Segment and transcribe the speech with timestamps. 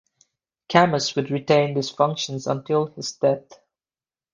[0.67, 3.59] Camus would retain these functions until his death.